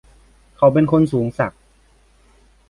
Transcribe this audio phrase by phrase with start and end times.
[0.57, 1.61] เขาเป็นคนสูงศักดิ์